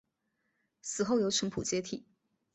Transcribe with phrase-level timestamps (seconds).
[0.81, 2.03] 死后由程普接替。